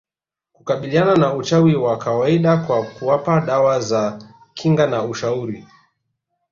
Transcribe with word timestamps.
kukabiliana 0.53 1.15
na 1.15 1.33
uchawi 1.33 1.75
wa 1.75 1.97
kawaida 1.97 2.57
kwa 2.57 2.83
kuwapa 2.85 3.41
dawa 3.41 3.79
za 3.79 4.19
kinga 4.53 4.87
na 4.87 5.03
ushauri 5.03 5.67